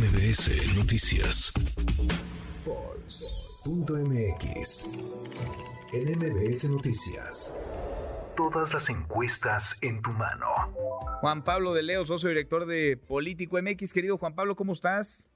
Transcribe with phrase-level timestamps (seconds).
[0.00, 1.52] MBS Noticias.
[2.64, 3.84] Pulse.mx.
[5.92, 7.54] En MBS Noticias.
[8.34, 10.46] Todas las encuestas en tu mano.
[11.20, 13.92] Juan Pablo de Leo, socio director de Político MX.
[13.92, 15.26] Querido Juan Pablo, ¿cómo estás?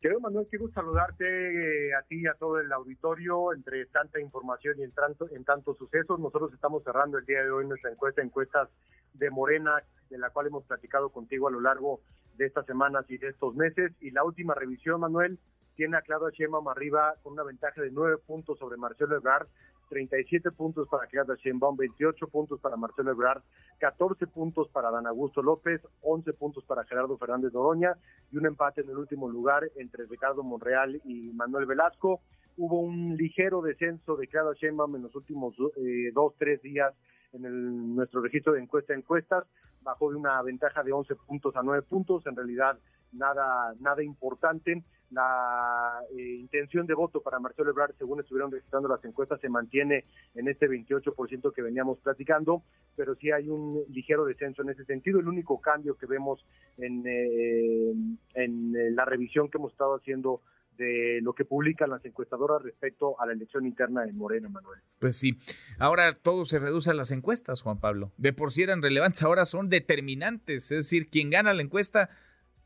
[0.00, 4.78] Querido Manuel, quiero saludarte eh, a ti y a todo el auditorio entre tanta información
[4.78, 6.20] y en tanto en tantos sucesos.
[6.20, 8.68] Nosotros estamos cerrando el día de hoy nuestra encuesta, encuestas
[9.12, 12.00] de Morena, de la cual hemos platicado contigo a lo largo
[12.36, 13.92] de estas semanas y de estos meses.
[14.00, 15.38] Y la última revisión, Manuel,
[15.76, 19.48] tiene a Claudia Sheinbaum arriba con una ventaja de nueve puntos sobre Marcelo Ebrard,
[19.88, 23.42] 37 puntos para Claudia Sheinbaum, 28 puntos para Marcelo Ebrard,
[23.78, 27.96] 14 puntos para Dan Augusto López, 11 puntos para Gerardo Fernández Doroña
[28.30, 32.20] y un empate en el último lugar entre Ricardo Monreal y Manuel Velasco.
[32.56, 36.94] Hubo un ligero descenso de Claudia Sheinbaum en los últimos eh, dos, tres días
[37.32, 39.44] en nuestro registro de encuesta encuestas,
[39.82, 42.78] bajó de una ventaja de 11 puntos a 9 puntos, en realidad
[43.12, 44.82] nada, nada importante.
[45.10, 50.04] La eh, intención de voto para Marcelo Ebrard, según estuvieron registrando las encuestas, se mantiene
[50.34, 52.62] en este 28% que veníamos platicando,
[52.96, 55.20] pero sí hay un ligero descenso en ese sentido.
[55.20, 56.44] El único cambio que vemos
[56.78, 57.94] en, eh,
[58.34, 60.40] en la revisión que hemos estado haciendo
[60.76, 64.80] de lo que publican las encuestadoras respecto a la elección interna de Morena, Manuel.
[64.98, 65.38] Pues sí.
[65.78, 68.12] Ahora todo se reduce a las encuestas, Juan Pablo.
[68.16, 70.70] De por sí eran relevantes, ahora son determinantes.
[70.72, 72.10] Es decir, quien gana la encuesta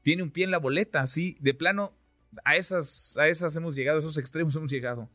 [0.03, 1.03] tiene un pie en la boleta.
[1.03, 1.93] Así, de plano,
[2.45, 5.09] a esas, a esas hemos llegado, a esos extremos hemos llegado.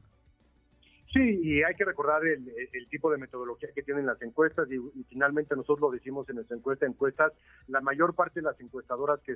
[1.14, 2.44] Sí, y hay que recordar el,
[2.90, 6.88] tipo de metodología que tienen las encuestas y, finalmente nosotros lo decimos en nuestra encuesta
[6.88, 7.34] encuestas,
[7.68, 9.36] la mayor parte de las encuestadoras que,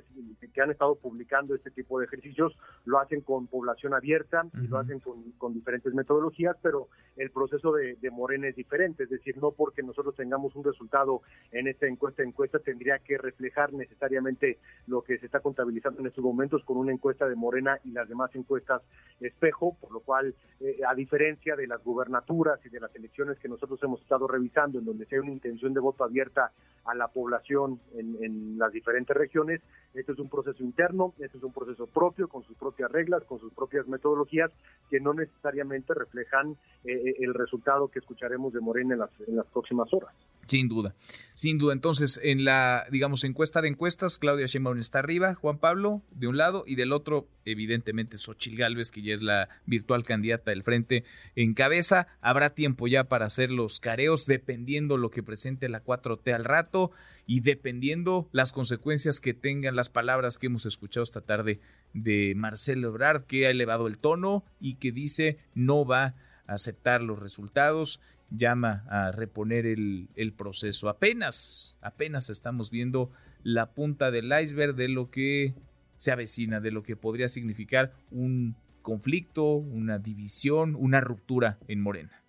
[0.52, 4.78] que han estado publicando este tipo de ejercicios lo hacen con población abierta y lo
[4.78, 9.82] hacen con, diferentes metodologías, pero el proceso de, Morena es diferente, es decir, no porque
[9.82, 15.26] nosotros tengamos un resultado en esta encuesta encuesta tendría que reflejar necesariamente lo que se
[15.26, 18.82] está contabilizando en estos momentos con una encuesta de Morena y las demás encuestas
[19.20, 23.48] espejo, por lo cual, eh, a diferencia de las gubernaturas y de las elecciones que
[23.48, 26.52] nosotros hemos estado revisando, en donde se hay una intención de voto abierta
[26.84, 29.60] a la población en, las diferentes regiones,
[29.94, 33.38] esto es un proceso interno, esto es un proceso propio, con sus propias reglas, con
[33.38, 34.50] sus propias metodologías,
[34.88, 39.36] que no necesariamente reflejan eh, eh, el resultado que escucharemos de Morena en las, en
[39.36, 40.14] las próximas horas.
[40.48, 40.94] Sin duda,
[41.34, 41.74] sin duda.
[41.74, 46.38] Entonces, en la, digamos, encuesta de encuestas, Claudia Sheinbaum está arriba, Juan Pablo de un
[46.38, 51.04] lado y del otro, evidentemente, Xochil Gálvez, que ya es la virtual candidata del frente
[51.36, 52.06] en cabeza.
[52.22, 56.92] Habrá tiempo ya para hacer los careos, dependiendo lo que presente la 4T al rato
[57.26, 61.60] y dependiendo las consecuencias que tengan las palabras que hemos escuchado esta tarde
[61.92, 66.14] de Marcelo Ebrard, que ha elevado el tono y que dice no va
[66.46, 68.00] a aceptar los resultados
[68.30, 70.88] llama a reponer el, el, proceso.
[70.88, 73.10] Apenas, apenas estamos viendo
[73.42, 75.54] la punta del iceberg de lo que
[75.96, 82.22] se avecina, de lo que podría significar un conflicto, una división, una ruptura en Morena.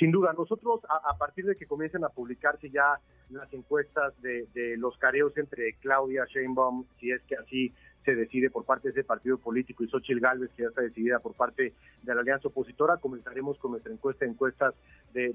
[0.00, 4.78] Sin duda, nosotros a, partir de que comiencen a publicarse ya las encuestas de, de
[4.78, 7.74] los careos entre Claudia Sheinbaum, si es que así
[8.06, 11.18] se decide por parte de ese partido político y Xochitl Galvez, que ya está decidida
[11.18, 12.96] por parte de la alianza opositora.
[12.96, 14.74] Comenzaremos con nuestra encuesta, encuestas
[15.12, 15.34] de,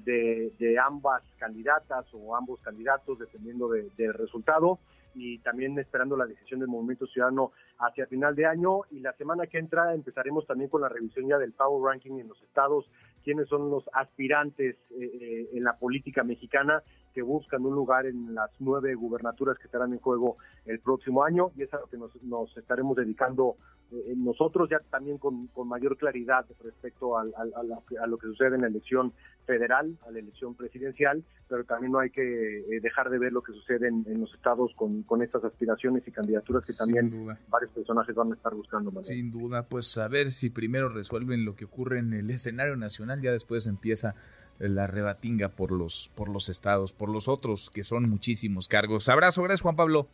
[0.58, 4.80] de, ambas candidatas o ambos candidatos, dependiendo del resultado
[5.14, 8.80] y también esperando la decisión del Movimiento Ciudadano hacia final de año.
[8.90, 12.28] Y la semana que entra empezaremos también con la revisión ya del Power Ranking en
[12.28, 12.90] los estados,
[13.26, 18.36] quiénes son los aspirantes eh, eh, en la política mexicana que buscan un lugar en
[18.36, 21.96] las nueve gubernaturas que estarán en juego el próximo año y es a lo que
[21.96, 23.56] nos, estaremos dedicando
[23.92, 29.12] eh, nosotros ya también con, mayor claridad respecto a, lo que sucede en la elección
[29.46, 33.42] federal, a la elección presidencial, pero también no hay que eh, dejar de ver lo
[33.42, 38.32] que sucede en, los estados con, estas aspiraciones y candidaturas que también varios personajes van
[38.32, 38.92] a estar buscando.
[39.04, 43.22] Sin duda, pues a ver si primero resuelven lo que ocurre en el escenario nacional,
[43.22, 44.14] ya después empieza
[44.58, 49.08] la rebatinga por los, por los estados, por los otros, que son muchísimos cargos.
[49.08, 50.08] Abrazo, gracias Juan Pablo.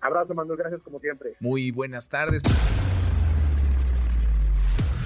[0.00, 1.34] Abrazo, Manuel, gracias como siempre.
[1.40, 2.42] Muy buenas tardes.